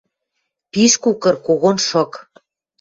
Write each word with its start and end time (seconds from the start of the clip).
Пиш 0.71 0.93
кукыр, 1.03 1.35
когон 1.45 1.77
шык. 1.87 2.11